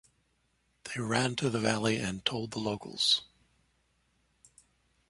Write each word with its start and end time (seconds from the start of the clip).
They 0.83 0.99
ran 0.99 1.35
to 1.35 1.51
the 1.51 1.59
valley 1.59 1.97
and 1.97 2.25
told 2.25 2.49
the 2.49 2.59
locals. 2.59 3.21